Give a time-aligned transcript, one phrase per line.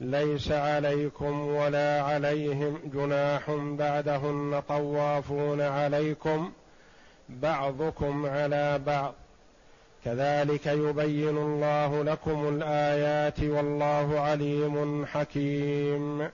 [0.00, 6.52] ليس عليكم ولا عليهم جناح بعدهن طوافون عليكم
[7.28, 9.14] بعضكم على بعض.
[10.04, 16.30] كذلك يبين الله لكم الآيات والله عليم حكيم.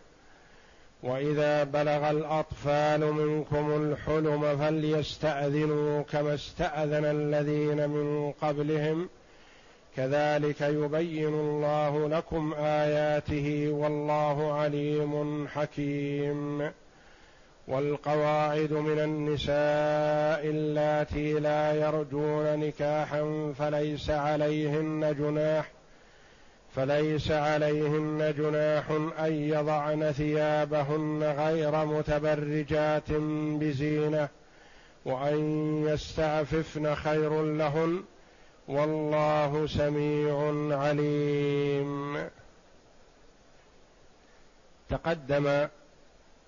[1.03, 9.09] وإذا بلغ الأطفال منكم الحلم فليستأذنوا كما استأذن الذين من قبلهم
[9.97, 16.71] كذلك يبين الله لكم آياته والله عليم حكيم.
[17.71, 25.71] والقواعد من النساء اللاتي لا يرجون نكاحا فليس عليهن جناح
[26.77, 28.91] فليس عليهن جناح
[29.27, 33.13] أن يضعن ثيابهن غير متبرجات
[33.61, 34.29] بزينة
[35.05, 35.39] وأن
[35.89, 38.03] يستعففن خير لهن
[38.71, 40.37] والله سميع
[40.79, 42.29] عليم.
[44.89, 45.69] تقدم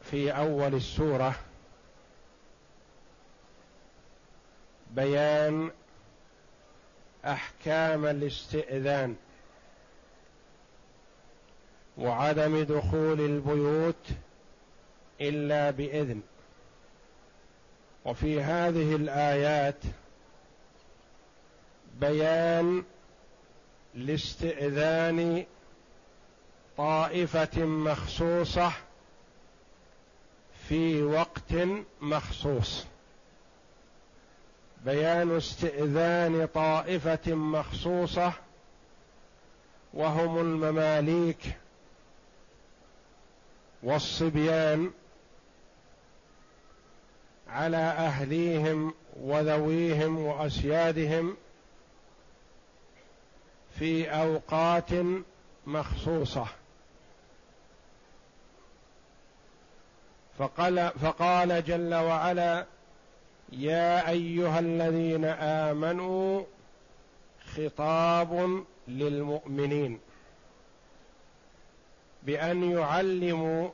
[0.03, 1.35] في أول السورة
[4.91, 5.71] بيان
[7.25, 9.17] أحكام الاستئذان
[11.99, 14.09] وعدم دخول البيوت
[15.21, 16.23] إلا بإذن.
[18.05, 19.83] وفي هذه الآيات
[22.01, 22.85] بيان
[23.95, 25.47] لاستئذان
[26.77, 28.73] طائفة مخصوصة
[30.69, 31.55] في وقت
[32.01, 32.87] مخصوص.
[34.85, 38.33] بيان استئذان طائفة مخصوصة
[39.95, 41.57] وهم المماليك
[43.83, 44.91] والصبيان
[47.49, 51.37] على أهليهم وذويهم وأسيادهم
[53.83, 54.91] في أوقات
[55.67, 56.47] مخصوصة.
[60.39, 62.67] فقال, فقال جل وعلا
[63.53, 66.45] يا أيها الذين آمنوا
[67.57, 70.01] خطاب للمؤمنين
[72.23, 73.69] بأن يعلموا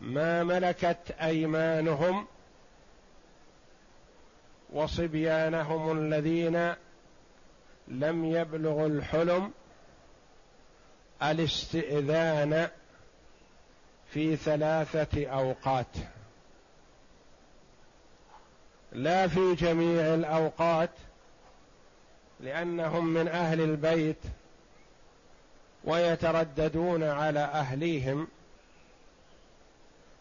[0.00, 2.26] ما ملكت أيمانهم
[4.72, 6.74] وصبيانهم الذين
[7.90, 9.52] لم يبلغ الحلم
[11.22, 12.68] الاستئذان
[14.10, 15.96] في ثلاثة أوقات.
[18.92, 20.90] لا في جميع الأوقات
[22.40, 24.22] لأنهم من أهل البيت
[25.84, 28.28] ويترددون على أهليهم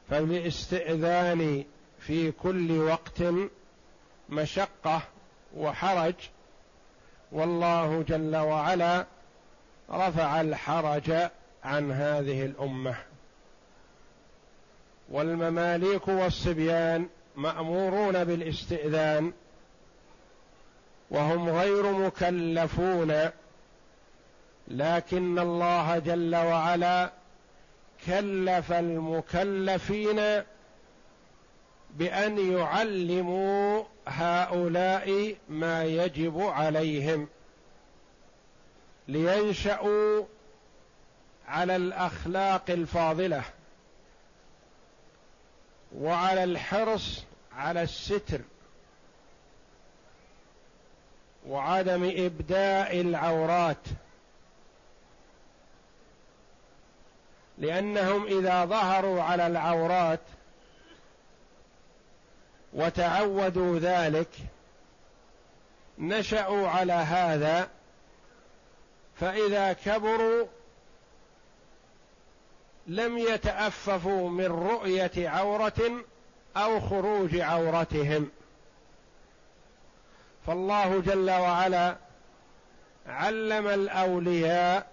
[0.09, 1.65] فالاستئذان
[1.99, 3.23] في كل وقت
[4.29, 5.01] مشقة
[5.55, 6.15] وحرج.
[7.31, 9.05] والله جل وعلا
[9.91, 11.29] رفع الحرج
[11.63, 12.95] عن هذه الأمة.
[15.09, 19.33] والمماليك والصبيان مأمورون بالاستئذان
[21.11, 23.29] وهم غير مكلفون
[24.67, 27.11] لكن الله جل وعلا
[28.05, 30.43] كلف المكلفين
[31.89, 37.27] بأن يعلموا هؤلاء ما يجب عليهم
[39.07, 40.25] لينشأوا
[41.47, 43.43] على الأخلاق الفاضلة
[45.95, 47.23] وعلى الحرص
[47.55, 48.41] على الستر
[51.47, 53.87] وعدم إبداء العورات
[57.57, 60.19] لأنهم إذا ظهروا على العورات
[62.73, 64.29] وتعودوا ذلك
[65.99, 67.69] نشأوا على هذا
[69.19, 70.45] فإذا كبروا
[72.87, 76.03] لم يتأففوا من رؤية عورة
[76.57, 78.29] أو خروج عورتهم.
[80.47, 81.95] فالله جل وعلا
[83.07, 84.91] علم الأولياء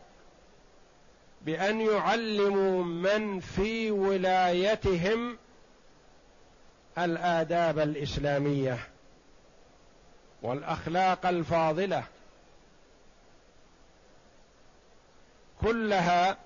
[1.42, 5.38] بأن يعلموا من في ولايتهم
[6.98, 8.78] الآداب الإسلامية
[10.42, 12.04] والأخلاق الفاضلة
[15.60, 16.36] كلها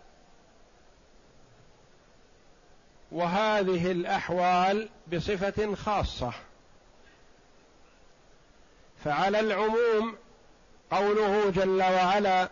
[3.12, 6.32] وهذه الأحوال بصفة خاصة.
[9.04, 10.16] فعلى العموم
[10.90, 12.50] قوله جل وعلا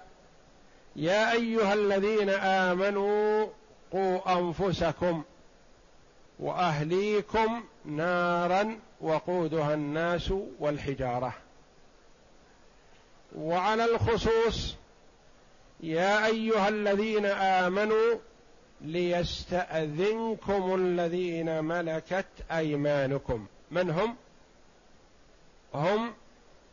[0.96, 3.46] يا أيها الذين آمنوا
[3.92, 5.24] قوا أنفسكم
[6.38, 11.34] وأهليكم نارا وقودها الناس والحجارة.
[13.36, 14.74] وعلى الخصوص
[15.80, 18.14] يا أيها الذين آمنوا
[18.80, 23.46] ليستأذنكم الذين ملكت أيمانكم.
[23.70, 24.16] من هم؟
[25.74, 26.14] هم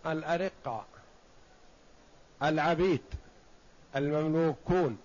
[0.06, 0.86] الأرقاء
[2.44, 3.02] العبيد
[3.96, 4.98] المملوكون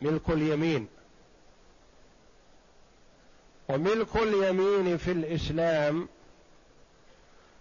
[0.00, 0.88] ملك اليمين.
[3.68, 6.08] وملك اليمين في الإسلام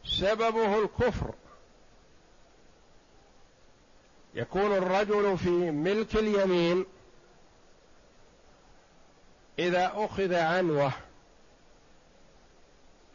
[0.05, 1.33] سببه الكفر.
[4.33, 6.85] يكون الرجل في ملك اليمين
[9.59, 10.91] إذا أخذ عنوة.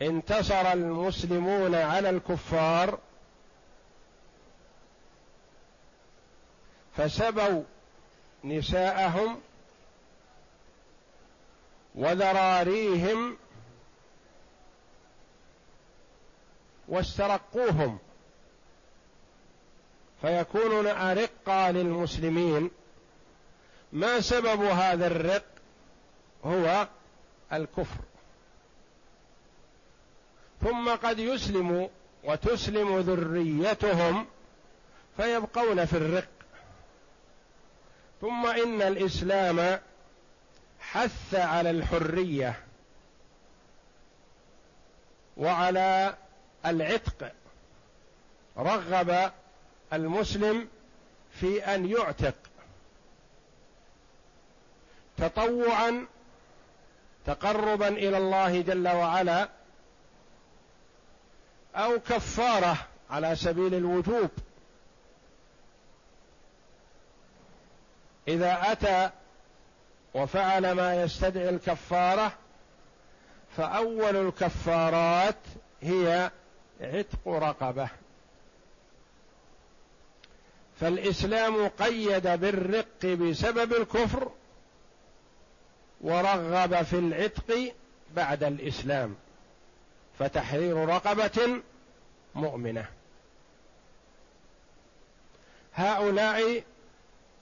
[0.02, 2.98] انتصر المسلمون على الكفار
[6.96, 7.62] فسبوا
[8.44, 9.40] نساءهم
[11.96, 13.36] وذراريهم
[16.88, 17.98] واسترقوهم
[20.20, 22.70] فيكونون أرقا للمسلمين.
[23.92, 25.44] ما سبب هذا الرق؟
[26.44, 26.88] هو
[27.52, 28.00] الكفر.
[30.62, 31.88] ثم قد يسلم
[32.24, 34.26] وتسلم ذريتهم
[35.16, 36.28] فيبقون في الرق.
[38.20, 39.80] ثم إن الإسلام
[40.92, 42.62] حث على الحرية
[45.36, 46.16] وعلى
[46.66, 47.32] العتق.
[48.58, 49.32] رغب
[49.92, 50.68] المسلم
[51.32, 52.34] في أن يعتق.
[55.16, 56.06] تطوعا
[57.26, 59.48] تقربا إلى الله جل وعلا
[61.74, 62.76] أو كفارة
[63.10, 64.30] على سبيل الوجوب.
[68.28, 69.10] إذا أتى
[70.14, 72.32] وفعل ما يستدعي الكفارة
[73.56, 75.38] فأول الكفارات
[75.82, 76.30] هي
[76.80, 77.88] عتق رقبة.
[80.80, 84.30] فالإسلام قيد بالرق بسبب الكفر
[86.00, 87.74] ورغب في العتق
[88.14, 89.14] بعد الإسلام
[90.18, 91.62] فتحرير رقبة
[92.34, 92.86] مؤمنة.
[95.74, 96.62] هؤلاء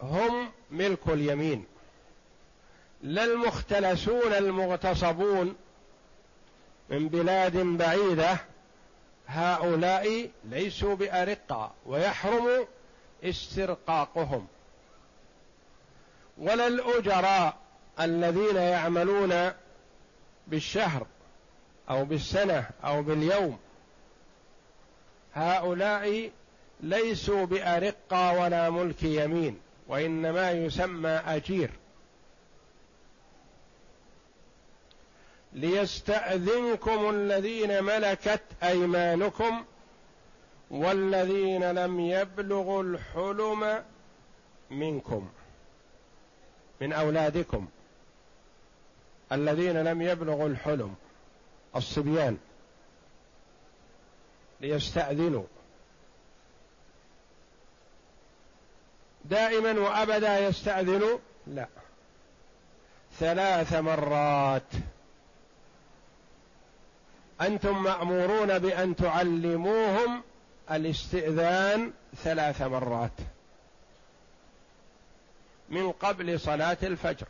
[0.02, 1.66] هم ملك اليمين.
[3.04, 5.56] لا المختلسون المغتصبون
[6.90, 8.36] من بلاد بعيدة
[9.26, 12.66] هؤلاء ليسوا بارقه ويحرم
[13.24, 14.46] استرقاقهم.
[16.38, 17.56] ولا الأجراء
[18.00, 19.50] الذين يعملون
[20.46, 21.06] بالشهر
[21.90, 23.58] أو بالسنة أو باليوم.
[25.34, 26.30] هؤلاء
[26.80, 31.70] ليسوا بارقه ولا ملك يمين وإنما يسمى أجير.
[35.54, 39.64] ليستأذنكم الذين ملكت أيمانكم
[40.70, 43.84] والذين لم يبلغوا الحلم
[44.70, 45.28] منكم
[46.80, 47.68] من أولادكم
[49.32, 50.94] الذين لم يبلغوا الحلم
[51.76, 52.38] الصبيان.
[54.60, 55.44] ليستأذنوا.
[59.24, 61.68] دائما وابدا يستأذنوا؟ لا.
[63.18, 64.72] ثلاث مرات.
[67.40, 70.22] أنتم مأمورون بأن تعلموهم
[70.70, 73.10] الاستئذان ثلاث مرات.
[75.68, 77.26] من قبل صلاة الفجر.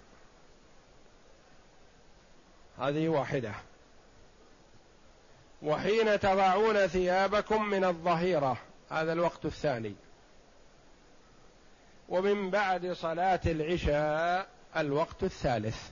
[2.79, 3.53] هذه واحدة.
[5.63, 8.57] وحين تضعون ثيابكم من الظهيرة.
[8.91, 9.95] هذا الوقت الثاني.
[12.09, 15.91] ومن بعد صلاة العشاء الوقت الثالث.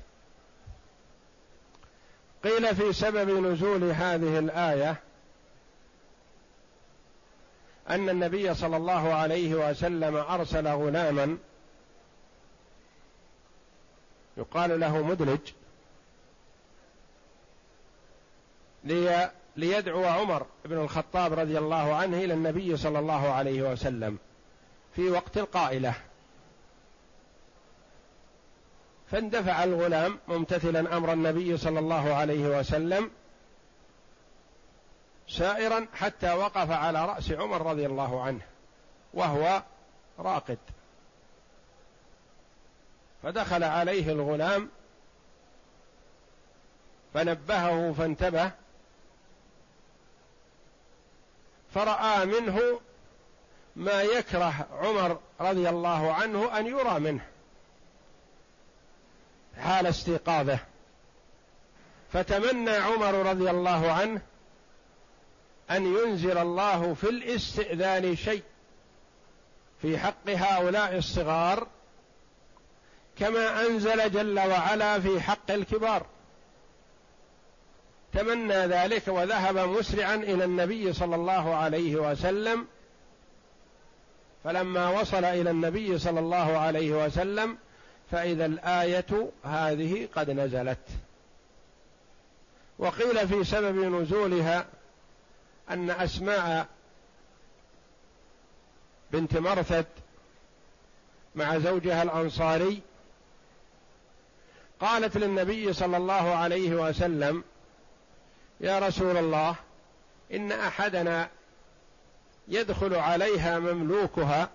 [2.45, 4.97] قيل في سبب نزول هذه الآية
[7.91, 11.39] أن النبي صلى الله عليه وسلم أرسل غلاما
[14.37, 15.41] يقال له مدلج
[19.57, 24.19] ليدعو عمر بن الخطاب رضي الله عنه إلى النبي صلى الله عليه وسلم
[24.97, 25.95] في وقت القائلة.
[29.13, 33.11] فاندفع الغلام ممتثلا أمر النبي صلى الله عليه وسلم
[35.29, 38.41] سائرا حتى وقف على رأس عمر رضي الله عنه
[39.15, 39.63] وهو
[40.19, 40.59] راقد.
[43.23, 44.69] فدخل عليه الغلام
[47.15, 48.51] فنبهه فانتبه
[51.75, 52.81] فرأى منه
[53.77, 57.32] ما يكره عمر رضي الله عنه أن يرى منه.
[59.61, 60.59] حال استيقاظه.
[62.13, 64.21] فتمنى عمر رضي الله عنه
[65.71, 68.43] أن ينزل الله في الاستئذان شيء
[69.83, 71.67] في حق هؤلاء الصغار
[73.19, 76.07] كما أنزل جل وعلا في حق الكبار.
[78.13, 82.67] تمنى ذلك وذهب مسرعا إلى النبي صلى الله عليه وسلم.
[84.45, 87.59] فلما وصل إلى النبي صلى الله عليه وسلم
[88.13, 90.79] فإذا الآية هذه قد نزلت.
[92.79, 94.67] وقيل في سبب نزولها
[95.71, 96.67] أن أسماء
[99.13, 99.87] بنت مرثد
[101.35, 102.83] مع زوجها الأنصاري
[104.81, 107.45] قالت للنبي صلى الله عليه وسلم
[108.61, 109.55] يا رسول الله
[110.33, 111.29] إن أحدنا
[112.49, 114.51] يدخل عليها مملوكها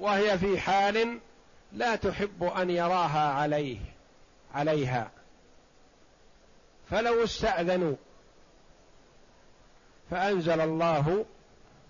[0.00, 1.18] وهي في حال
[1.72, 3.78] لا تحب أن يراها عليه
[4.54, 5.10] عليها.
[6.90, 7.96] فلو استأذنوا
[10.10, 11.24] فأنزل الله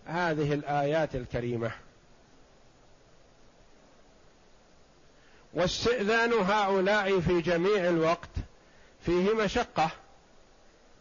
[0.07, 1.73] هذه الآيات الكريمة.
[5.55, 8.31] واستئذان هؤلاء في جميع الوقت
[9.07, 9.91] فيه مشقة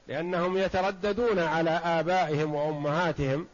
[0.07, 3.47] لأنهم يترددون على آبائهم وأمهاتهم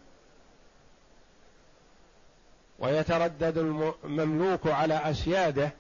[2.80, 5.72] ويتردد المملوك على أسياده.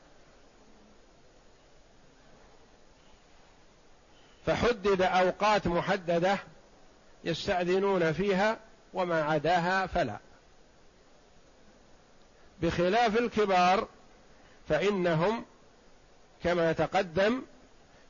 [4.45, 6.37] فحدد أوقات محددة
[7.23, 8.59] يستأذنون فيها
[8.93, 10.17] وما عداها فلا.
[12.61, 13.87] بخلاف الكبار
[14.69, 15.45] فإنهم
[16.43, 17.41] كما تقدم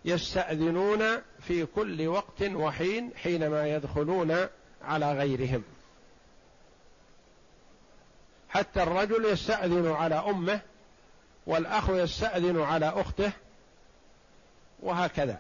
[0.06, 1.04] يستأذنون
[1.40, 4.48] في كل وقت وحين حينما يدخلون
[4.82, 5.64] على غيرهم.
[8.56, 10.60] حتى الرجل يستأذن على أمه
[11.48, 13.32] والأخ يستأذن على أخته
[14.80, 15.38] وهكذا.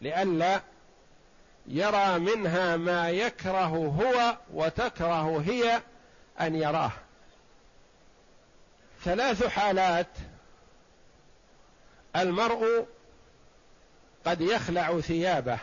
[0.00, 0.60] لئلا
[1.66, 3.66] يرى منها ما يكره
[4.00, 5.82] هو وتكره هي
[6.40, 6.92] أن يراه.
[9.04, 10.06] ثلاث حالات
[12.16, 12.86] المرء
[14.26, 15.58] قد يخلع ثيابه.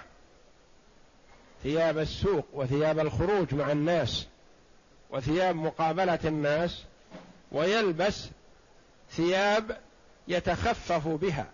[1.65, 4.27] ثياب السوق وثياب الخروج مع الناس
[5.09, 6.83] وثياب مقابلة الناس
[7.51, 8.27] ويلبس
[9.11, 9.77] ثياب
[10.27, 11.47] يتخفف بها.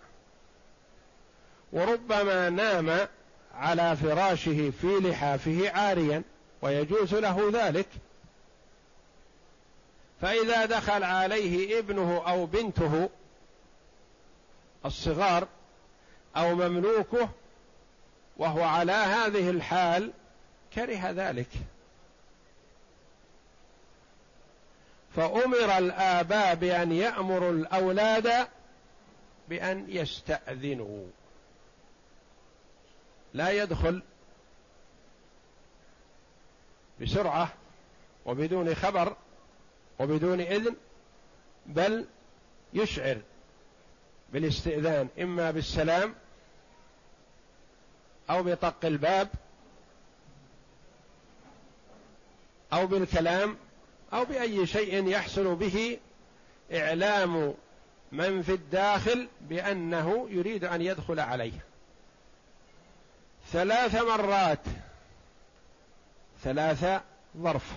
[1.73, 3.07] وربما نام
[3.55, 6.23] على فراشه في لحافه عاريا
[6.61, 7.87] ويجوز له ذلك.
[10.21, 13.09] فإذا دخل عليه ابنه أو بنته
[14.85, 15.47] الصغار
[16.35, 17.29] أو مملوكه
[18.37, 20.11] وهو على هذه الحال
[20.73, 21.49] كره ذلك.
[25.15, 28.47] فأمر الاباء بان يأمروا الأولاد
[29.49, 31.07] بأن يستأذنوا.
[33.33, 34.03] لا يدخل
[37.01, 37.53] بسرعة
[38.25, 39.15] وبدون خبر
[39.99, 40.75] وبدون إذن
[41.65, 42.05] بل
[42.73, 43.21] يشعر
[44.33, 46.15] بالاستئذان إما بالسلام
[48.31, 49.27] أو بطق الباب
[52.73, 53.57] أو بالكلام
[54.13, 55.99] أو بأي شيء يحصل به
[56.73, 57.53] إعلام
[58.11, 61.65] من في الداخل بأنه يريد أن يدخل عليه.
[63.51, 64.59] ثلاث مرات.
[66.43, 67.01] ثلاث
[67.37, 67.71] ظرف.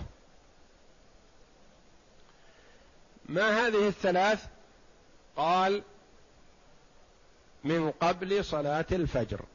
[3.25, 4.45] ما هذه الثلاث؟
[5.35, 5.83] قال
[7.63, 9.45] من قبل صلاة الفجر.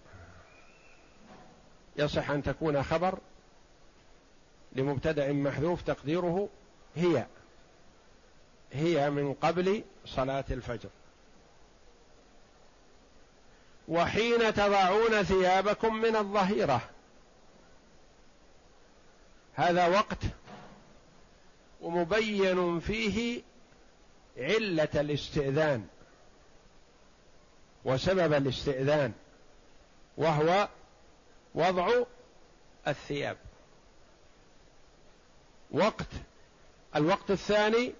[1.96, 3.18] يصح أن تكون خبر
[4.72, 6.48] لمبتدأ محذوف تقديره
[6.96, 7.26] هي
[8.72, 10.88] هي من قبل صلاة الفجر.
[13.88, 16.80] وحين تضعون ثيابكم من الظهيرة.
[19.54, 20.18] هذا وقت
[21.80, 23.42] ومبين فيه
[24.38, 25.86] علة الاستئذان
[27.84, 29.12] وسبب الاستئذان
[30.16, 30.68] وهو
[31.54, 31.90] وضع
[32.88, 33.36] الثياب.
[35.70, 36.08] وقت
[36.96, 37.92] الوقت الثاني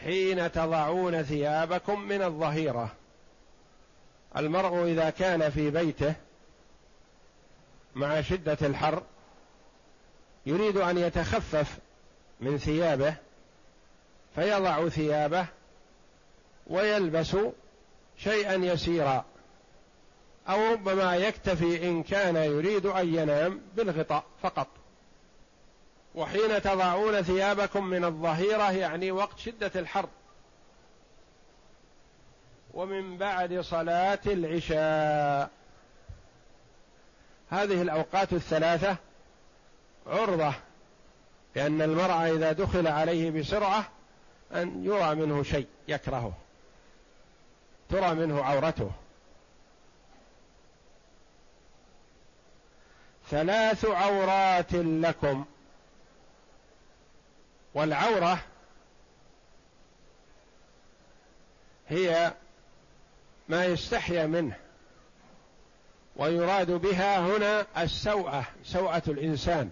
[0.00, 2.94] حين تضعون ثيابكم من الظهيرة.
[4.36, 6.14] المرء إذا كان في بيته
[7.94, 9.02] مع شدة الحر
[10.46, 11.78] يريد أن يتخفف
[12.40, 13.14] من ثيابه
[14.34, 15.46] فيضع ثيابه
[16.66, 17.36] ويلبس
[18.18, 19.24] شيئا يسيرا.
[20.48, 24.68] أو ربما يكتفي إن كان يريد أن ينام بالغطاء فقط.
[26.14, 30.08] وحين تضعون ثيابكم من الظهيرة يعني وقت شدة الحر.
[32.74, 35.50] ومن بعد صلاة العشاء.
[37.50, 38.96] هذه الأوقات الثلاثة
[40.06, 40.54] عرضة
[41.54, 43.88] لأن المرء إذا دخل عليه بسرعة
[44.54, 46.32] أن يرى منه شيء يكرهه
[47.88, 48.90] ترى منه عورته.
[53.30, 55.44] ثلاث عورات لكم.
[57.74, 58.38] والعورة
[61.88, 62.32] هي
[63.48, 64.56] ما يستحيا منه
[66.16, 69.70] ويراد بها هنا السوءة سوءة الإنسان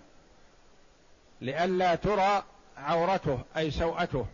[1.40, 2.44] لئلا ترى
[2.76, 4.26] عورته أي سوءته.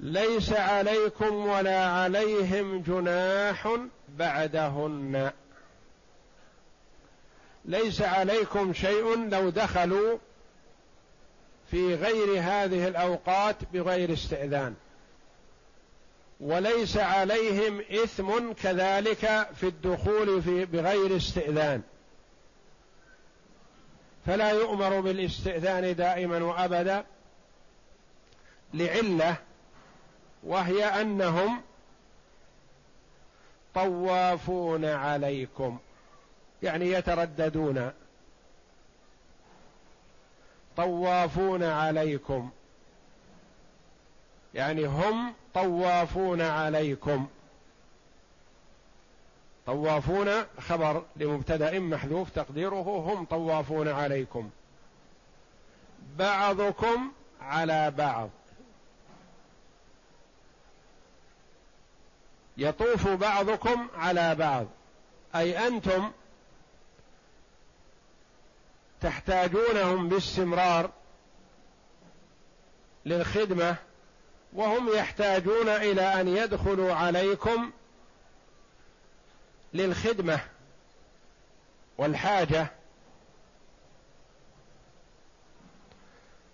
[0.00, 3.76] ليس عليكم ولا عليهم جناح
[4.08, 5.32] بعدهن.
[7.64, 10.18] ليس عليكم شيء لو دخلوا
[11.70, 14.74] في غير هذه الأوقات بغير استئذان.
[16.40, 21.82] وليس عليهم إثم كذلك في الدخول في بغير استئذان.
[24.26, 27.04] فلا يؤمر بالاستئذان دائما وأبدا
[28.74, 29.36] لعلة
[30.42, 31.62] وهي أنهم
[33.74, 35.78] طوافون عليكم.
[36.62, 37.92] يعني يترددون.
[40.76, 42.50] طوافون عليكم.
[44.54, 47.28] يعني هم طوافون عليكم.
[49.66, 50.28] طوافون
[50.60, 54.50] خبر لمبتدأ محذوف تقديره هم طوافون عليكم.
[56.18, 58.28] بعضكم على بعض.
[62.56, 64.66] يطوف بعضكم على بعض.
[65.34, 66.12] أي أنتم
[69.02, 70.90] تحتاجونهم باستمرار
[73.06, 73.76] للخدمة
[74.52, 77.72] وهم يحتاجون إلى أن يدخلوا عليكم
[79.74, 80.40] للخدمة
[81.98, 82.66] والحاجة.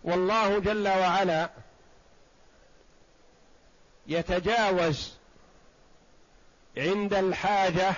[0.05, 1.51] والله جل وعلا
[4.07, 5.15] يتجاوز
[6.77, 7.95] عند الحاجة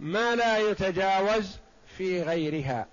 [0.00, 1.56] ما لا يتجاوز
[1.96, 2.86] في غيرها.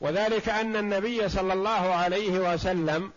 [0.00, 3.12] وذلك أن النبي صلى الله عليه وسلم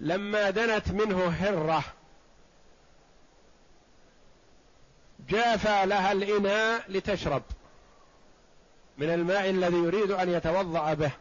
[0.00, 1.84] لما دنت منه هره
[5.28, 7.42] جافى لها الإناء لتشرب
[8.98, 11.12] من الماء الذي يريد أن يتوضأ به.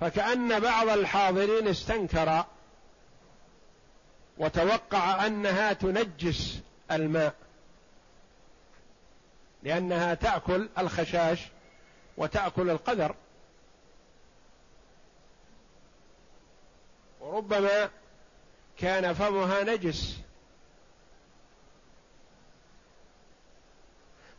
[0.00, 2.44] فكأن بعض الحاضرين استنكر
[4.38, 7.34] وتوقع أنها تنجس الماء
[9.62, 11.38] لأنها تأكل الخشاش
[12.16, 13.14] وتأكل القدر.
[17.20, 17.90] وربما
[18.78, 20.16] كان فمها نجس.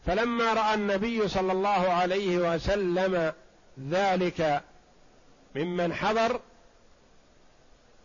[0.06, 3.34] فلما رأى النبي صلى الله عليه وسلم
[3.90, 4.64] ذلك
[5.56, 6.40] ممن حضر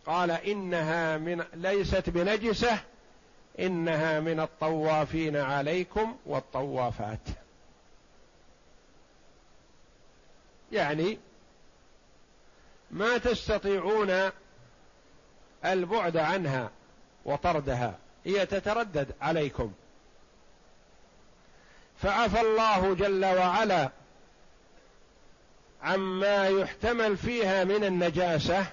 [0.05, 2.79] قال إنها من ليست بنجسة
[3.59, 7.19] إنها من الطوافين عليكم والطوافات.
[10.71, 11.17] يعني
[12.91, 14.31] ما تستطيعون
[15.65, 16.69] البعد عنها
[17.25, 19.73] وطردها هي تتردد عليكم.
[21.97, 23.89] فعفى الله جل وعلا
[25.83, 28.65] عما يحتمل فيها من النجاسة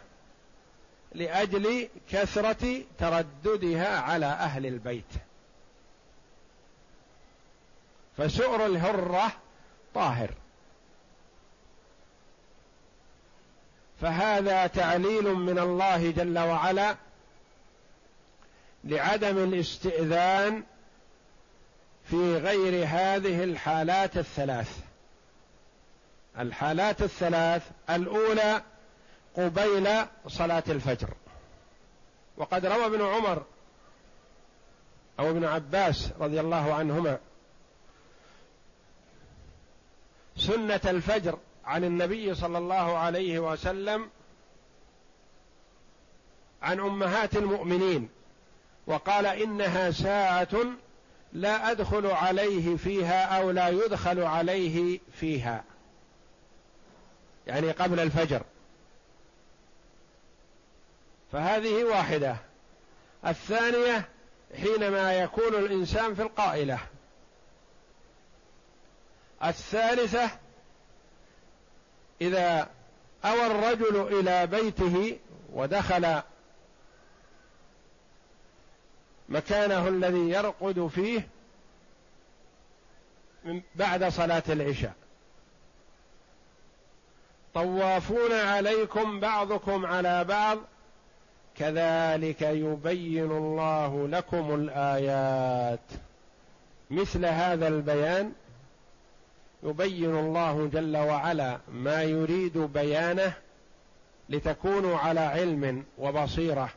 [1.15, 5.05] لأجل كثرة ترددها على أهل البيت.
[8.17, 9.33] فسؤر الهرة
[9.95, 10.31] طاهر.
[14.01, 16.97] فهذا تعليل من الله جل وعلا
[18.85, 20.63] لعدم الاستئذان
[22.11, 24.88] في غير هذه الحالات الثلاث.
[26.39, 28.63] الحالات الثلاث الأولى
[29.37, 29.89] قبيل
[30.29, 31.09] صلاة الفجر.
[32.37, 33.43] وقد روى ابن عمر
[35.21, 37.19] أو ابن عباس رضي الله عنهما
[40.37, 44.11] سنة الفجر عن النبي صلى الله عليه وسلم
[46.63, 48.09] عن أمهات المؤمنين
[48.87, 50.57] وقال إنها ساعة
[51.33, 55.65] لا أدخل عليه فيها أو لا يدخل عليه فيها.
[57.49, 58.43] يعني قبل الفجر.
[61.33, 62.37] فهذه واحدة.
[63.27, 64.09] الثانية
[64.57, 66.79] حينما يكون الإنسان في القائلة.
[69.45, 70.31] الثالثة
[72.21, 72.71] إذا
[73.25, 75.19] أوى الرجل إلى بيته
[75.53, 76.23] ودخل
[79.29, 81.29] مكانه الذي يرقد فيه
[83.45, 84.95] من بعد صلاة العشاء.
[87.59, 90.59] طوافون عليكم بعضكم على بعض
[91.57, 95.81] كذلك يبين الله لكم الآيات.
[96.91, 98.33] مثل هذا البيان
[99.63, 103.33] يبين الله جل وعلا ما يريد بيانه
[104.29, 106.71] لتكونوا على علم وبصيرة.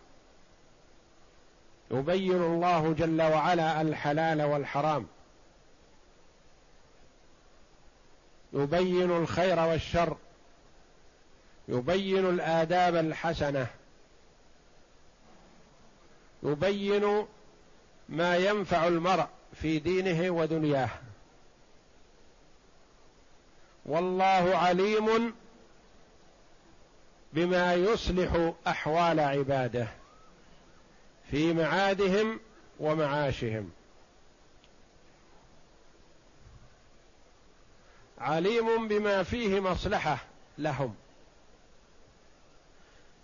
[1.91, 5.07] يبين الله جل وعلا الحلال والحرام.
[8.53, 10.17] يبين الخير والشر.
[11.71, 13.67] يبين الآداب الحسنة.
[16.43, 17.27] يبين
[18.09, 20.89] ما ينفع المرء في دينه ودنياه.
[23.85, 25.35] والله عليم
[27.33, 29.87] بما يصلح أحوال عباده
[31.31, 32.39] في معادهم
[32.79, 33.71] ومعاشهم.
[38.19, 40.17] عليم بما فيه مصلحة
[40.57, 40.95] لهم.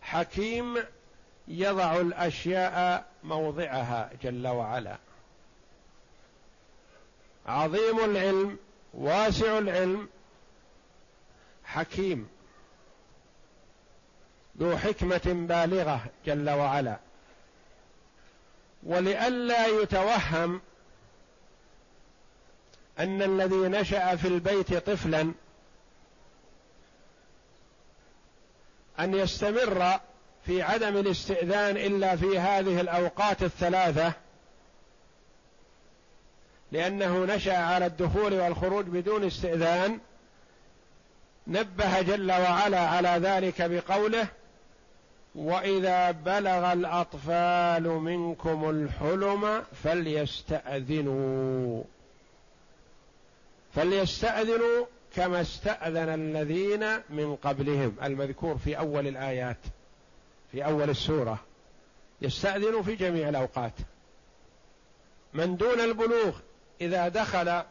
[0.07, 0.83] حكيم
[1.47, 4.97] يضع الأشياء موضعها جل وعلا.
[7.45, 8.57] عظيم العلم
[8.93, 10.09] واسع العلم
[11.63, 12.29] حكيم.
[14.59, 16.97] ذو حكمة بالغة جل وعلا.
[18.83, 20.61] ولئلا يتوهم
[22.99, 25.33] أن الذي نشأ في البيت طفلا
[28.99, 29.99] أن يستمر
[30.45, 34.13] في عدم الاستئذان إلا في هذه الأوقات الثلاثة
[36.71, 39.99] لأنه نشأ على الدخول والخروج بدون استئذان
[41.47, 44.27] نبه جل وعلا على ذلك بقوله
[45.35, 51.83] وإذا بلغ الأطفال منكم الحلم فليستأذنوا.
[53.75, 54.85] فليستأذنوا
[55.17, 59.57] كما استأذن الذين من قبلهم المذكور في أول الآيات
[60.51, 61.39] في أول السورة
[62.21, 63.73] يستأذن في جميع الأوقات.
[65.33, 66.39] من دون البلوغ
[66.81, 67.45] إذا دخل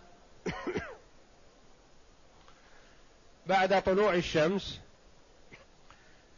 [3.46, 4.80] بعد طلوع الشمس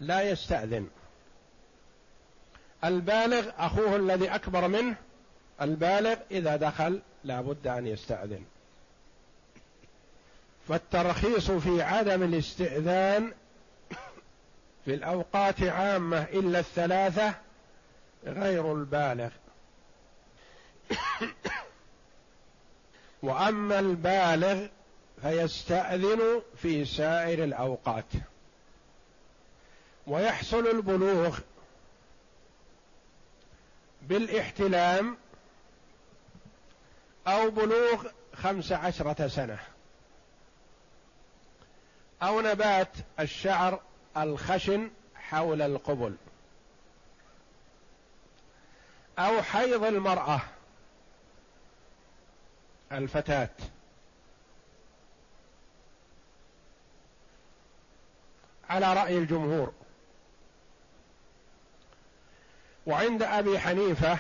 [0.01, 0.89] لا يستأذن.
[2.85, 4.97] البالغ أخوه الذي أكبر منه
[5.61, 8.45] البالغ إذا دخل لا بد أن يستأذن.
[10.69, 13.33] فالترخيص في عدم الاستئذان
[14.85, 17.35] في الأوقات عامة إلا الثلاثة
[18.25, 19.31] غير البالغ.
[23.23, 24.67] وأما البالغ
[25.23, 28.05] فيستأذن في سائر الأوقات.
[30.07, 31.39] ويحصل البلوغ
[34.03, 35.17] بالإحتلام
[37.27, 39.59] أو بلوغ خمس عشرة سنة.
[42.23, 43.81] أو نبات الشعر
[44.17, 46.17] الخشن حول القبل.
[49.19, 50.41] أو حيض المرأة
[52.93, 53.51] الفتاة.
[58.71, 59.73] على رأي الجمهور.
[62.87, 64.19] وعند أبي حنيفة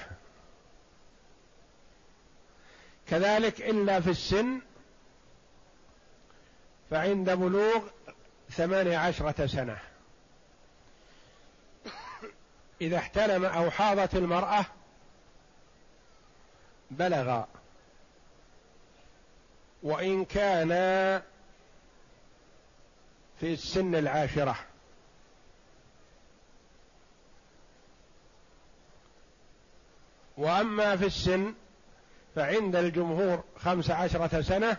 [3.09, 4.61] كذلك إلا في السن
[6.90, 7.83] فعند بلوغ
[8.51, 9.79] ثمان عشرة سنة.
[12.81, 14.66] إذا احتلم أو حاضت المرأة
[16.90, 17.44] بلغ.
[19.83, 20.68] وإن كان
[23.40, 24.57] في السن العاشرة.
[30.37, 31.55] وأما في السن
[32.35, 34.77] فعند الجمهور خمس عشرة سنة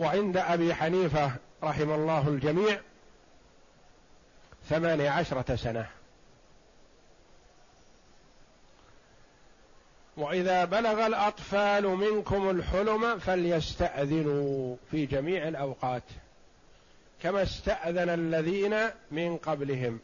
[0.00, 1.32] وعند أبي حنيفة
[1.62, 2.80] رحم الله الجميع
[4.68, 5.86] ثماني عشرة سنة.
[10.16, 16.02] وإذا بلغ الأطفال منكم الحلم فليستأذنوا في جميع الأوقات
[17.22, 18.76] كما استأذن الذين
[19.10, 20.00] من قبلهم.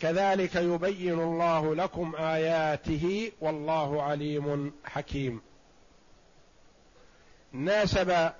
[0.00, 5.40] كذلك يبين الله لكم آياته والله عليم حكيم.
[7.54, 8.30] ناسب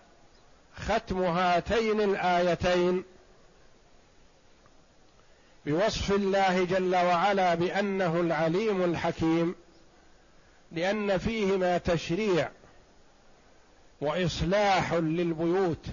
[0.76, 3.04] ختم هاتين الآيتين
[5.66, 9.54] بوصف الله جل وعلا بأنه العليم الحكيم
[10.72, 12.50] لأن فيهما تشريع
[14.00, 15.86] وإصلاح للبيوت.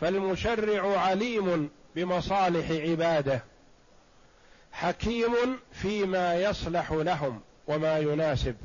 [0.00, 3.42] فالمشرع عليم بمصالح عباده
[4.72, 8.56] حكيم فيما يصلح لهم وما يناسب.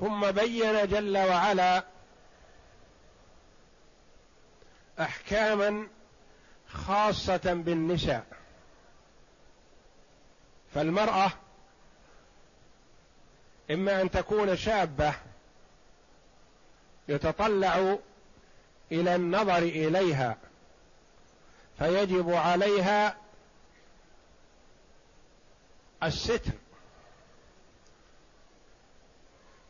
[0.00, 1.84] ثم بين جل وعلا
[5.00, 5.88] أحكاما
[6.68, 8.26] خاصة بالنساء.
[10.74, 11.32] فالمرأة
[13.70, 15.14] إما أن تكون شابة
[17.08, 17.98] يتطلع
[18.92, 20.36] إلى النظر إليها
[21.78, 23.16] فيجب عليها
[26.02, 26.52] الستر.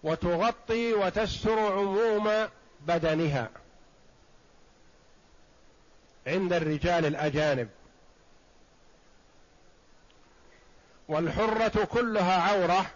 [0.05, 2.49] وتغطي وتستر عموم
[2.81, 3.51] بدنها
[6.27, 7.69] عند الرجال الأجانب.
[11.09, 12.87] والحرة كلها عورة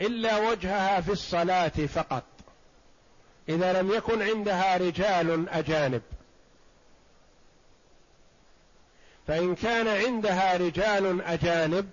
[0.00, 2.24] إلا وجهها في الصلاة فقط.
[3.48, 6.02] إذا لم يكن عندها رجال أجانب.
[9.26, 11.90] فإن كان عندها رجال أجانب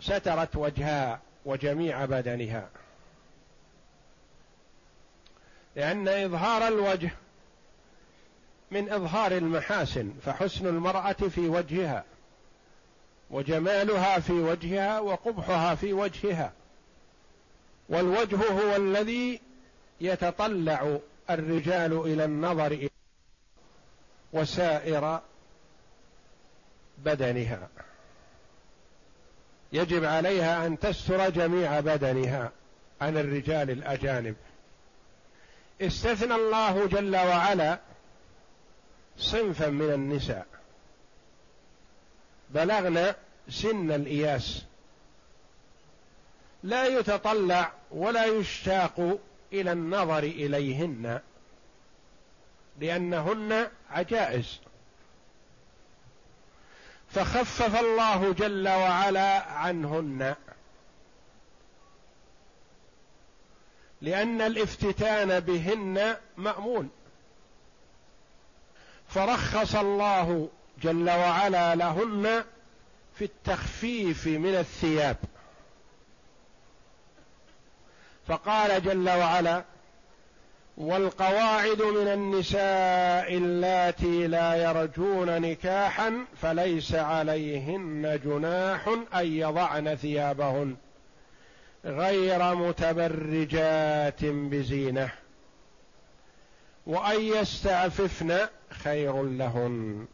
[0.00, 1.20] سترت وجهها.
[1.44, 2.68] وجميع بدنها.
[5.76, 7.10] لأن إظهار الوجه
[8.70, 12.04] من إظهار المحاسن فحسن المرأة في وجهها
[13.30, 16.52] وجمالها في وجهها وقبحها في وجهها.
[17.88, 19.40] والوجه هو الذي
[20.00, 20.98] يتطلع
[21.30, 22.88] الرجال إلى النظر
[24.32, 25.20] وسائر
[26.98, 27.68] بدنها.
[29.72, 32.52] يجب عليها أن تستر جميع بدنها
[33.00, 34.36] عن الرجال الأجانب.
[35.80, 37.78] استثنى الله جل وعلا
[39.18, 40.46] صنفا من النساء.
[42.50, 43.16] بلغنا
[43.48, 44.64] سن الإياس.
[46.62, 49.18] لا يتطلع ولا يشتاق
[49.52, 51.20] إلى النظر إليهن
[52.80, 54.60] لأنهن عجائز.
[57.10, 60.34] فخفف الله جل وعلا عنهن.
[64.02, 66.90] لأن الافتتان بهن مأمون.
[69.08, 70.48] فرخص الله
[70.82, 72.44] جل وعلا لهن
[73.14, 75.16] في التخفيف من الثياب.
[78.28, 79.64] فقال جل وعلا
[80.80, 90.76] والقواعد من النساء اللاتي لا يرجون نكاحا فليس عليهن جناح أن يضعن ثيابهن
[91.84, 95.10] غير متبرجات بزينة.
[96.86, 98.38] وأن يستعففن
[98.70, 100.06] خير لهن.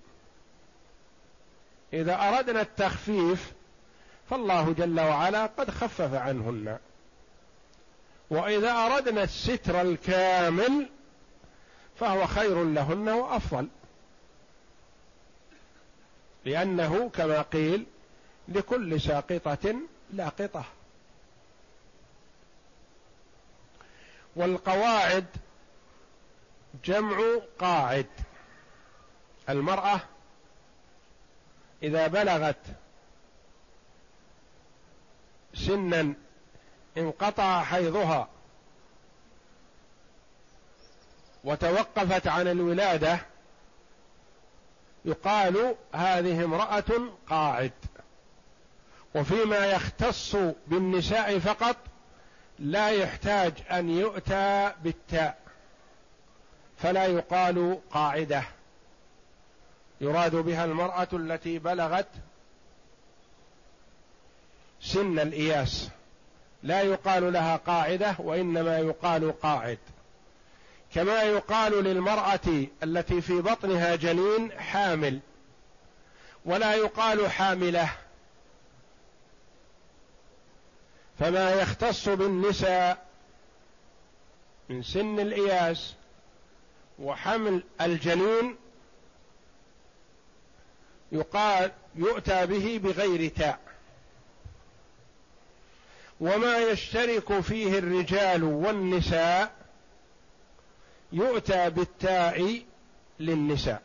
[1.92, 3.52] إذا أردنا التخفيف
[4.30, 6.78] فالله جل وعلا قد خفف عنهن.
[8.30, 10.88] وإذا أردنا الستر الكامل
[11.96, 13.68] فهو خير لهن وأفضل.
[16.44, 17.86] لأنه كما قيل
[18.48, 19.74] لكل ساقطة
[20.12, 20.64] لاقطة.
[24.36, 25.26] والقواعد
[26.84, 27.18] جمع
[27.58, 28.06] قاعد.
[29.48, 30.00] المرأة
[31.82, 32.62] إذا بلغت
[35.54, 36.14] سنا
[36.98, 38.28] انقطع حيضها
[41.44, 43.18] وتوقفت عن الولادة
[45.04, 47.72] يقال هذه امرأة قاعد.
[49.14, 51.76] وفيما يختص بالنساء فقط
[52.58, 55.38] لا يحتاج أن يؤتى بالتاء
[56.78, 58.42] فلا يقال قاعدة.
[60.00, 62.08] يراد بها المرأة التي بلغت
[64.80, 65.90] سن الإياس.
[66.66, 69.78] لا يقال لها قاعدة وإنما يقال قاعد.
[70.94, 75.20] كما يقال للمرأة التي في بطنها جنين حامل
[76.44, 77.88] ولا يقال حاملة.
[81.18, 83.06] فما يختص بالنساء
[84.68, 85.94] من سن الإياس
[86.98, 88.56] وحمل الجنين
[91.12, 93.65] يقال يؤتى به بغير تاء.
[96.20, 99.52] وما يشترك فيه الرجال والنساء
[101.12, 102.62] يؤتى بالتاء
[103.20, 103.82] للنساء.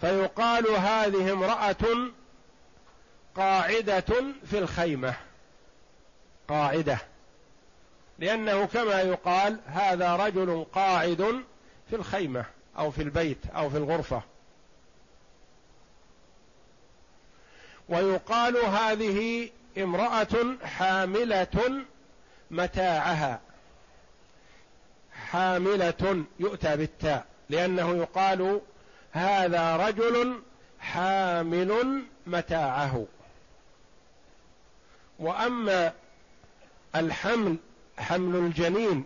[0.00, 2.10] فيقال هذه امرأة
[3.36, 5.14] قاعدة في الخيمة.
[6.48, 6.98] قاعدة.
[8.18, 11.44] لأنه كما يقال هذا رجل قاعد
[11.90, 12.44] في الخيمة
[12.78, 14.22] أو في البيت أو في الغرفة.
[17.88, 21.84] ويقال هذه امرأة حاملة
[22.50, 23.40] متاعها.
[25.30, 28.60] حاملة يؤتى بالتاء لأنه يقال
[29.12, 30.42] هذا رجل
[30.80, 33.06] حامل متاعه.
[35.18, 35.92] وأما
[36.96, 37.56] الحمل
[37.98, 39.04] حمل الجنين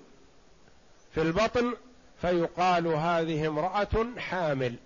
[1.14, 1.75] في البطن
[2.21, 4.77] فيقال هذه امرأة حامل.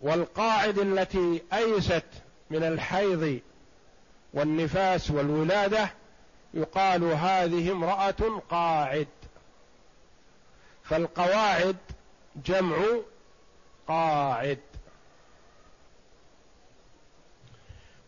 [0.00, 2.04] والقاعد التي أيست
[2.50, 3.40] من الحيض
[4.34, 5.90] والنفاس والولادة
[6.54, 9.08] يقال هذه امرأة قاعد.
[10.82, 11.76] فالقواعد
[12.44, 12.76] جمع
[13.88, 14.58] قاعد.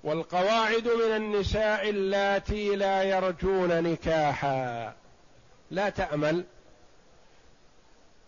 [0.05, 4.95] والقواعد من النساء اللاتي لا يرجون نكاحا.
[5.71, 6.45] لا تأمل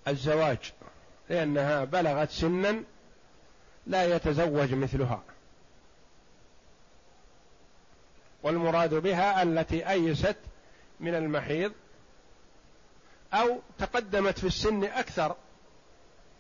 [0.09, 0.73] الزواج
[1.29, 2.83] لأنها بلغت سنا
[3.87, 5.23] لا يتزوج مثلها.
[8.43, 10.37] والمراد بها التي أيست
[11.01, 11.73] من المحيض
[13.35, 15.37] أو تقدمت في السن أكثر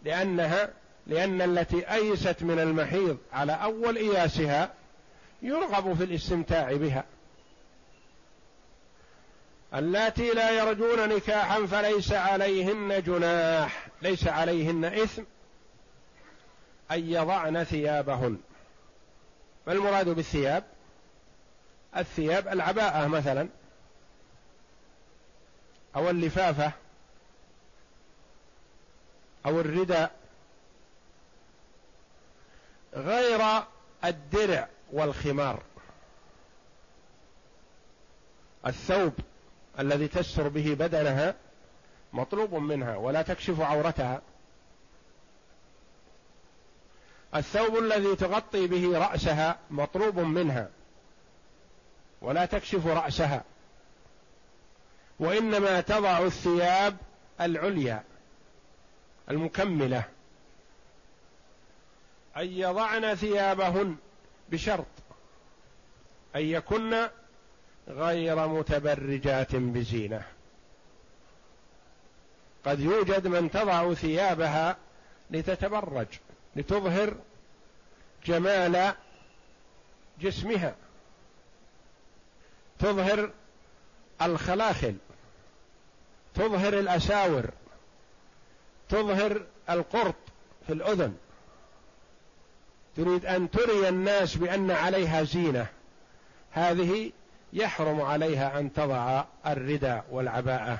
[0.04, 0.70] لأنها
[1.06, 4.72] لأن التي أيست من المحيض على أول إياسها
[5.42, 7.04] يرغب في الاستمتاع بها.
[9.74, 15.22] اللاتي لا يرجون نكاحا فليس عليهن جناح ليس عليهن إثم
[16.92, 18.38] أن يضعن ثيابهن.
[19.66, 20.64] ما المراد بالثياب؟
[21.96, 23.48] الثياب العباءة مثلا.
[25.96, 26.72] أو اللفافة.
[29.46, 30.14] أو الرداء.
[32.94, 33.62] غير
[34.04, 35.62] الدرع والخمار.
[38.66, 39.12] الثوب
[39.78, 41.34] الذي تستر به بدنها
[42.12, 44.22] مطلوب منها ولا تكشف عورتها.
[47.34, 50.68] الثوب الذي تغطي به رأسها مطلوب منها
[52.20, 53.44] ولا تكشف رأسها
[55.18, 56.96] وإنما تضع الثياب
[57.40, 58.02] العليا
[59.30, 60.04] المكملة
[62.36, 63.96] أن يضعن ثيابهن
[64.48, 64.86] بشرط
[66.36, 67.08] أن يكن
[67.88, 70.22] غير متبرجات بزينة.
[72.64, 74.76] قد يوجد من تضع ثيابها
[75.30, 76.06] لتتبرج.
[76.56, 77.14] لتظهر
[78.24, 78.94] جمال
[80.20, 80.74] جسمها
[82.78, 83.30] تظهر
[84.22, 84.96] الخلاخل
[86.34, 87.50] تظهر الأساور
[88.88, 90.14] تظهر القرط
[90.66, 91.16] في الأذن.
[92.96, 95.66] تريد أن تري الناس بأن عليها زينة.
[96.50, 97.12] هذه
[97.52, 100.78] يحرم عليها أن تضع الرداء والعباءه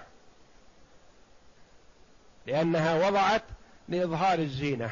[2.46, 3.42] لأنها وضعت
[3.88, 4.90] لإظهار الزينة.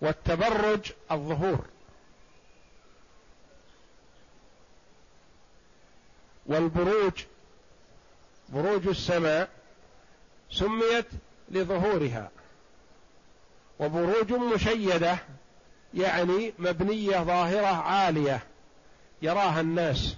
[0.00, 1.64] والتبرج الظهور.
[6.46, 7.24] والبروج
[8.48, 9.48] بروج السماء
[10.50, 11.06] سميت
[11.48, 12.30] لظهورها.
[13.78, 15.18] وبروج مشيدة
[15.94, 18.42] يعني مبنية ظاهرة عالية
[19.22, 20.16] يراها الناس.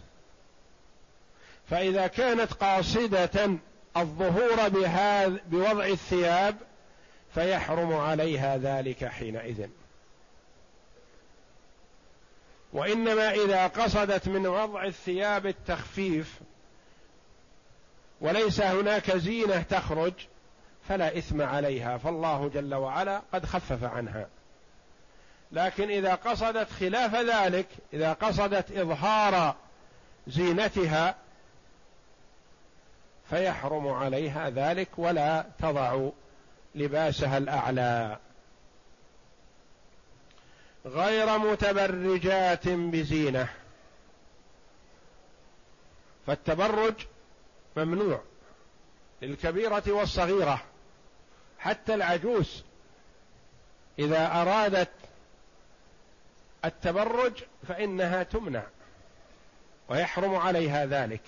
[1.71, 3.59] فإذا كانت قاصدة
[3.97, 4.69] الظهور
[5.51, 6.57] بوضع الثياب
[7.35, 9.69] فيحرم عليها ذلك حينئذ.
[12.73, 16.39] وإنما إذا قصدت من وضع الثياب التخفيف
[18.21, 20.13] وليس هناك زينة تخرج
[20.89, 24.29] فلا إثم عليها فالله جل وعلا قد خفف عنها.
[25.53, 29.55] لكن إذا قصدت خلاف ذلك إذا قصدت إظهار
[30.27, 31.15] زينتها
[33.31, 36.09] فيحرم عليها ذلك ولا تضع
[36.79, 38.19] لباسها الأعلى.
[40.87, 43.49] غير متبرجات بزينة.
[46.27, 46.95] فالتبرج
[47.77, 48.23] ممنوع
[49.23, 50.63] للكبيرة والصغيرة
[51.59, 52.65] حتى العجوز.
[53.99, 54.91] إذا أرادت
[56.65, 58.63] التبرج فإنها تمنع
[59.89, 61.23] ويحرم عليها ذلك.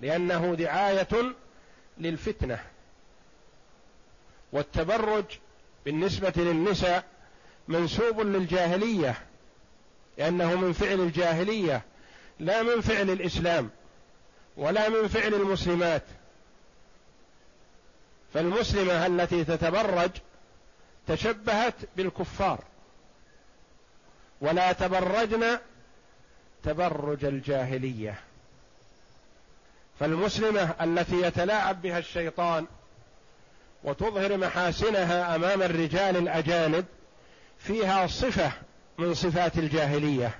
[0.00, 1.34] لأنه دعاية
[1.98, 2.64] للفتنة
[4.52, 5.24] والتبرج
[5.84, 7.04] بالنسبة للنساء
[7.68, 9.16] منسوب للجاهلية
[10.18, 11.82] لأنه من فعل الجاهلية
[12.40, 13.70] لا من فعل الإسلام
[14.56, 16.02] ولا من فعل المسلمات.
[18.34, 20.10] فالمسلمة التي تتبرج
[21.06, 22.64] تشبهت بالكفار.
[24.40, 25.58] ولا تبرجن
[26.62, 28.20] تبرج الجاهلية.
[30.00, 32.66] فالمسلمة التي يتلاعب بها الشيطان
[33.84, 36.84] وتظهر محاسنها أمام الرجال الأجانب
[37.58, 38.52] فيها صفة
[38.98, 40.34] من صفات الجاهلية.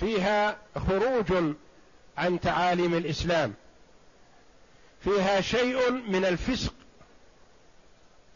[0.00, 1.54] فيها خروج
[2.18, 3.54] عن تعاليم الإسلام.
[5.00, 6.74] فيها شيء من الفسق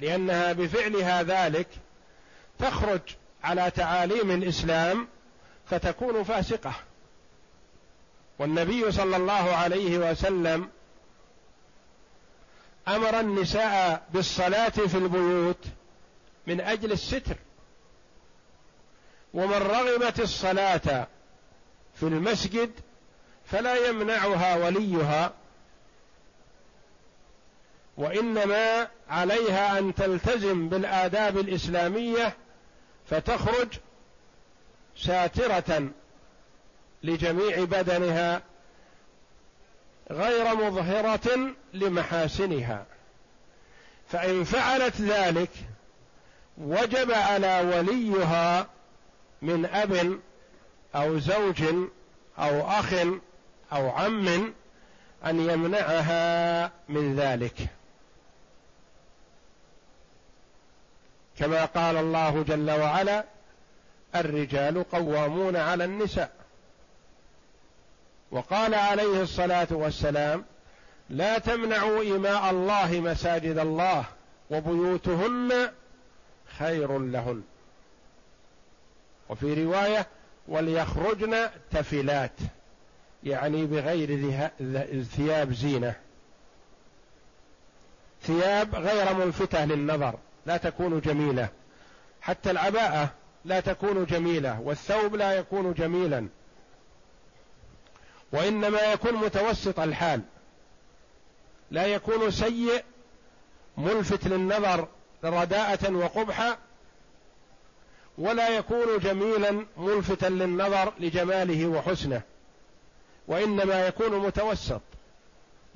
[0.01, 1.69] لأنها بفعلها ذلك
[2.59, 3.01] تخرج
[3.45, 5.09] على تعاليم الإسلام
[5.67, 6.75] فتكون فاسقة.
[8.39, 10.69] والنبي صلى الله عليه وسلم
[12.89, 15.65] أمر النساء بالصلاة في البيوت
[16.47, 17.37] من أجل الستر.
[19.35, 21.07] ومن رغبت الصلاة
[21.95, 22.71] في المسجد
[23.45, 25.33] فلا يمنعها وليها
[27.97, 32.37] وإنما عليها أن تلتزم بالآداب الإسلامية
[33.11, 33.69] فتخرج
[34.97, 35.91] ساترة
[37.05, 38.43] لجميع بدنها
[40.11, 42.87] غير مظهرة لمحاسنها.
[44.09, 45.51] فإن فعلت ذلك
[46.59, 48.67] وجب على وليها
[49.43, 50.21] من أب
[50.95, 51.63] أو زوج
[52.39, 52.93] أو أخ
[53.73, 54.55] أو عم
[55.27, 57.57] أن يمنعها من ذلك.
[61.39, 63.25] كما قال الله جل وعلا
[64.15, 66.44] الرجال قوامون على النساء.
[68.35, 70.45] وقال عليه الصلاة والسلام
[71.11, 74.05] لا تمنعوا إماء الله مساجد الله
[74.51, 75.53] وبيوتهن
[76.59, 77.43] خير لهن.
[79.29, 80.07] وفي رواية
[80.49, 82.33] وليخرجن تفلات
[83.25, 84.41] يعني بغير
[85.03, 85.95] ثياب زينة.
[88.23, 90.15] ثياب غير ملفتة للنظر
[90.47, 91.49] لا تكون جميلة.
[92.21, 93.11] حتى العباءة
[93.45, 96.29] لا تكون جميلة والثوب لا يكون جميلا.
[98.33, 100.21] وإنما يكون متوسط الحال.
[101.71, 102.85] لا يكون سيء
[103.77, 104.89] ملفت للنظر
[105.25, 106.59] رداءة وقبحا
[108.19, 112.23] ولا يكون جميلا ملفتا للنظر لجماله وحسنه
[113.29, 114.81] وإنما يكون متوسط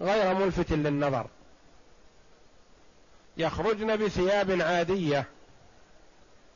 [0.01, 1.27] غير ملفت للنظر.
[3.37, 5.27] يخرجن بثياب عادية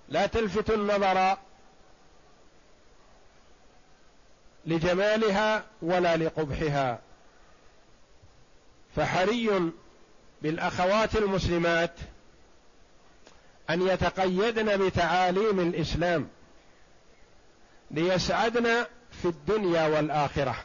[0.08, 1.36] لا تلفت النظر
[4.66, 6.98] لجمالها ولا لقبحها.
[8.96, 9.72] فحري
[10.42, 11.94] بالأخوات المسلمات
[13.70, 16.28] أن يتقيدن بتعاليم الإسلام
[17.90, 18.84] ليسعدن
[19.22, 20.56] في الدنيا والآخرة.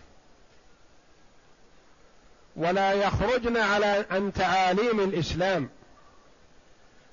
[2.55, 5.69] ولا يخرجن على عن تعاليم الإسلام.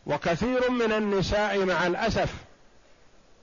[0.06, 2.34] وكثير من النساء مع الأسف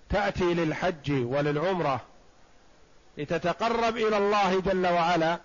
[0.09, 2.01] تأتي للحج وللعمرة
[3.21, 5.39] لتتقرب إلى الله جل وعلا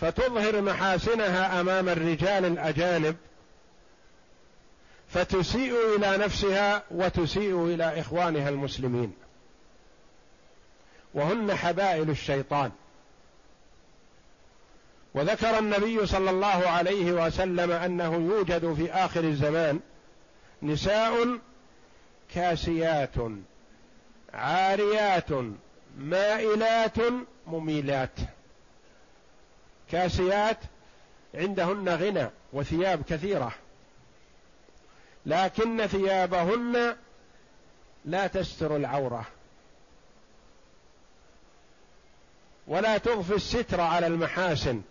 [0.00, 3.16] فتظهر محاسنها أمام الرجال الأجانب
[5.08, 9.12] فتسيء إلى نفسها وتسيء إلى إخوانها المسلمين.
[11.14, 12.72] وهن حبائل الشيطان.
[15.14, 19.80] وذكر النبي صلى الله عليه وسلم أنه يوجد في آخر الزمان
[20.62, 21.38] نساء
[22.34, 23.14] كاسيات
[24.34, 25.30] عاريات
[25.96, 26.96] مائلات
[27.46, 28.18] مميلات.
[29.90, 30.58] كاسيات
[31.34, 33.52] عندهن غنى وثياب كثيرة.
[35.26, 36.96] لكن ثيابهن
[38.04, 39.24] لا تستر العورة.
[42.66, 44.82] ولا تضفي الستر على المحاسن.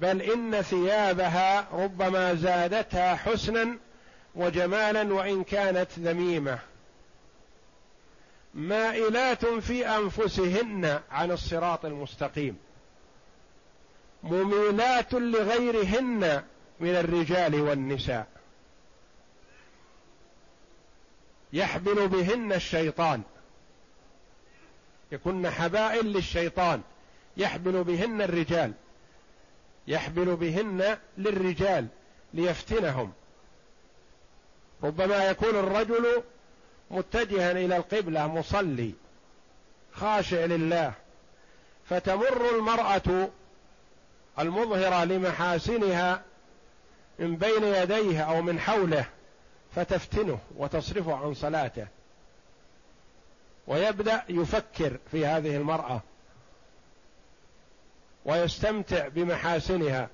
[0.00, 3.78] بل إن ثيابها ربما زادتها حسنا
[4.34, 6.58] وجمالا وإن كانت ذميمة.
[8.56, 12.58] مائلات في أنفسهن عن الصراط المستقيم.
[14.22, 16.42] مميلات لغيرهن
[16.80, 18.26] من الرجال والنساء.
[21.52, 23.22] يحبل بهن الشيطان.
[25.12, 26.82] يكن حبائل للشيطان.
[27.36, 28.72] يحبل بهن الرجال.
[29.86, 31.86] يحبل بهن للرجال
[32.34, 33.12] ليفتنهم.
[34.82, 36.22] ربما يكون الرجل
[36.90, 38.92] متجها إلى القبلة مصلي
[39.92, 40.92] خاشع لله.
[41.88, 43.28] فتمر المرأة
[44.38, 46.22] المظهرة لمحاسنها
[47.18, 49.04] من بين يديه أو من حوله
[49.74, 51.86] فتفتنه وتصرفه عن صلاته.
[53.66, 56.00] ويبدأ يفكر في هذه المرأة
[58.24, 60.08] ويستمتع بمحاسنها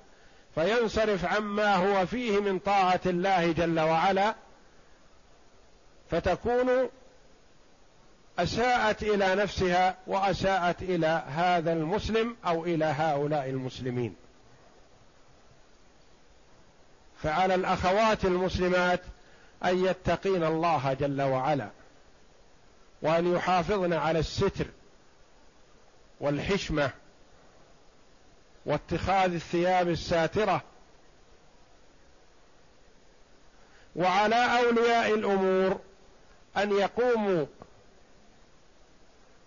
[0.55, 4.35] فينصرف عما هو فيه من طاعة الله جل وعلا
[6.13, 6.89] فتكون
[8.39, 14.15] أساءت إلى نفسها وأساءت إلى هذا المسلم أو إلى هؤلاء المسلمين.
[17.23, 19.01] فعلى الأخوات المسلمات
[19.65, 21.69] أن يتقين الله جل وعلا
[23.01, 24.67] وأن يحافظن على الستر
[26.19, 26.91] والحشمة
[28.65, 30.61] واتخاذ الثياب الساترة
[33.95, 35.79] وعلى أولياء الأمور
[36.57, 37.45] أن يقوموا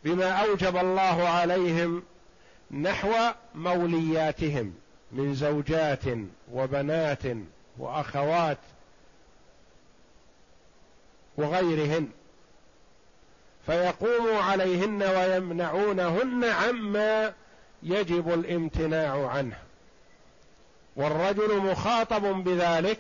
[0.05, 2.03] بما أوجب الله عليهم
[2.71, 3.13] نحو
[3.55, 4.75] مولياتهم
[5.13, 6.05] من زوجات
[6.53, 7.23] وبنات
[7.79, 8.59] وأخوات
[11.37, 12.09] وغيرهن.
[13.67, 17.35] فيقوموا عليهن ويمنعونهن عما
[17.83, 19.59] يجب الامتناع عنه.
[20.97, 22.99] والرجل مخاطب بذلك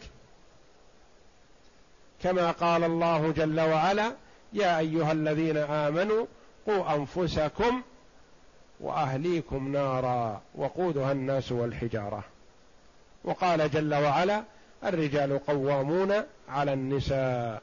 [2.27, 4.13] كما قال الله جل وعلا
[4.53, 6.27] يا أيها الذين آمنوا
[6.67, 7.83] قوا أنفسكم
[8.81, 12.25] وأهليكم نارا وقودها الناس والحجارة.
[13.25, 14.45] وقال جل وعلا
[14.85, 16.13] الرجال قوامون
[16.49, 17.63] على النساء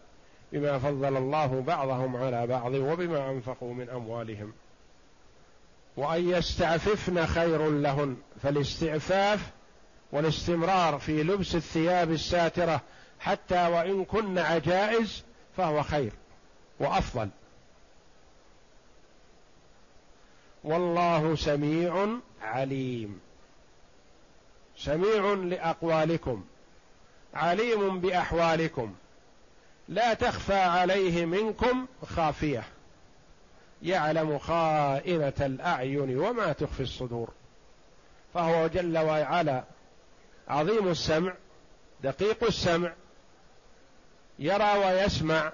[0.52, 4.54] بما فضل الله بعضهم على بعض وبما أنفقوا من أموالهم.
[5.98, 9.40] وأن يستعففن خير لهن فالاستعفاف
[10.12, 12.82] والاستمرار في لبس الثياب الساترة
[13.24, 15.24] حتى وإن كن عجائز
[15.58, 16.12] فهو خير
[16.80, 17.30] وأفضل.
[20.64, 22.08] والله سميع
[22.42, 23.20] عليم.
[24.78, 26.46] سميع لأقوالكم
[27.34, 28.96] عليم بأحوالكم.
[29.88, 32.64] لا تخفى عليه منكم خافية.
[33.82, 37.30] يعلم خائنة الأعين وما تخفي الصدور.
[38.34, 39.64] فهو جل وعلا
[40.48, 41.34] عظيم السمع
[42.04, 42.94] دقيق السمع
[44.40, 45.52] يرى ويسمع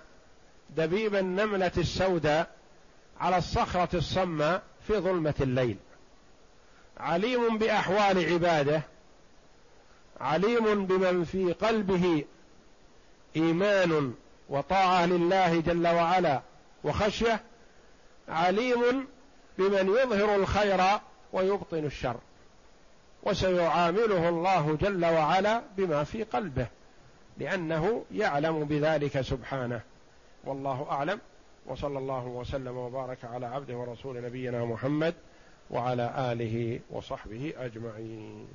[0.70, 2.52] دبيب النملة السوداء
[3.20, 5.78] على الصخرة الصماء في ظلمة الليل.
[6.98, 8.82] عليم بأحوال عباده
[10.22, 12.26] عليم بمن في قلبه
[13.36, 14.14] إيمان
[14.50, 16.42] وطاعة لله جل وعلا
[16.84, 17.42] وخشية
[18.30, 19.08] عليم
[19.58, 20.82] بمن يظهر الخير
[21.34, 22.18] ويبطن الشر.
[23.24, 26.68] وسيعامله الله جل وعلا بما في قلبه.
[27.40, 29.82] لأنه يعلم بذلك سبحانه.
[30.44, 31.20] والله أعلم.
[31.66, 35.14] وصلى الله وسلم وبارك على عبده ورسول نبينا محمد
[35.70, 38.48] وعلى آله وصحبه أجمعين.